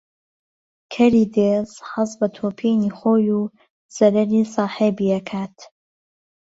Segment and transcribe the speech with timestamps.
[0.93, 3.41] کەری دێز حەز بە تۆپینی خۆی و
[3.95, 5.57] زەرەری ساحێبی ئەکات